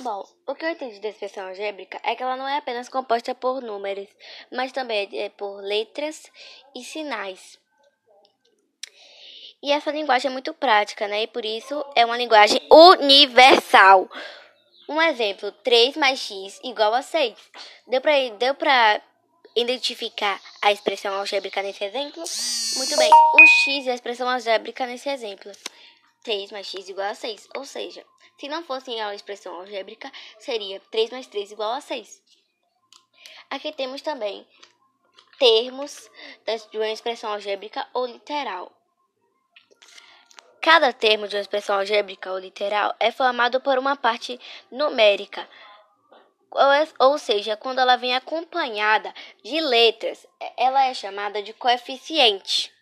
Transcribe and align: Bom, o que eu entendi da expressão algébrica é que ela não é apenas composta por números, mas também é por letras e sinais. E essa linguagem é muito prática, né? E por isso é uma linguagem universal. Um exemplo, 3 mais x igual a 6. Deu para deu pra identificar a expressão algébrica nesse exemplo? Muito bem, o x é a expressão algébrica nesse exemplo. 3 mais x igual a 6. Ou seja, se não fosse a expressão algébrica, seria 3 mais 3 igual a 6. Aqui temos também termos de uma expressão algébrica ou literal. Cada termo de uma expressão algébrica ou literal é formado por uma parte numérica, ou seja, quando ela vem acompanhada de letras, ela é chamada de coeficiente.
Bom, 0.00 0.24
o 0.46 0.54
que 0.54 0.64
eu 0.64 0.70
entendi 0.70 1.00
da 1.00 1.08
expressão 1.08 1.48
algébrica 1.48 2.00
é 2.04 2.14
que 2.14 2.22
ela 2.22 2.36
não 2.36 2.46
é 2.46 2.58
apenas 2.58 2.88
composta 2.88 3.34
por 3.34 3.60
números, 3.60 4.08
mas 4.52 4.70
também 4.70 5.08
é 5.12 5.28
por 5.28 5.60
letras 5.60 6.30
e 6.74 6.84
sinais. 6.84 7.58
E 9.60 9.72
essa 9.72 9.90
linguagem 9.90 10.28
é 10.30 10.32
muito 10.32 10.54
prática, 10.54 11.08
né? 11.08 11.24
E 11.24 11.26
por 11.26 11.44
isso 11.44 11.84
é 11.96 12.04
uma 12.04 12.16
linguagem 12.16 12.60
universal. 12.70 14.08
Um 14.88 15.02
exemplo, 15.02 15.50
3 15.50 15.96
mais 15.96 16.20
x 16.20 16.60
igual 16.62 16.94
a 16.94 17.02
6. 17.02 17.36
Deu 17.88 18.00
para 18.00 18.12
deu 18.38 18.54
pra 18.54 19.02
identificar 19.56 20.40
a 20.62 20.70
expressão 20.70 21.12
algébrica 21.14 21.60
nesse 21.60 21.82
exemplo? 21.82 22.22
Muito 22.76 22.96
bem, 22.96 23.10
o 23.34 23.46
x 23.46 23.86
é 23.88 23.90
a 23.90 23.94
expressão 23.94 24.28
algébrica 24.28 24.86
nesse 24.86 25.08
exemplo. 25.08 25.50
3 26.22 26.52
mais 26.52 26.66
x 26.66 26.88
igual 26.88 27.08
a 27.08 27.14
6. 27.14 27.48
Ou 27.56 27.64
seja, 27.64 28.04
se 28.38 28.48
não 28.48 28.62
fosse 28.64 28.98
a 28.98 29.14
expressão 29.14 29.54
algébrica, 29.54 30.10
seria 30.38 30.80
3 30.90 31.10
mais 31.10 31.26
3 31.26 31.52
igual 31.52 31.72
a 31.72 31.80
6. 31.80 32.22
Aqui 33.50 33.72
temos 33.72 34.02
também 34.02 34.46
termos 35.38 36.10
de 36.70 36.76
uma 36.76 36.90
expressão 36.90 37.32
algébrica 37.32 37.86
ou 37.94 38.06
literal. 38.06 38.72
Cada 40.60 40.92
termo 40.92 41.28
de 41.28 41.36
uma 41.36 41.40
expressão 41.40 41.76
algébrica 41.76 42.30
ou 42.32 42.38
literal 42.38 42.94
é 42.98 43.10
formado 43.10 43.60
por 43.60 43.78
uma 43.78 43.96
parte 43.96 44.38
numérica, 44.70 45.48
ou 46.98 47.18
seja, 47.18 47.56
quando 47.56 47.78
ela 47.78 47.96
vem 47.96 48.14
acompanhada 48.14 49.12
de 49.42 49.60
letras, 49.60 50.26
ela 50.56 50.84
é 50.84 50.94
chamada 50.94 51.42
de 51.42 51.52
coeficiente. 51.52 52.72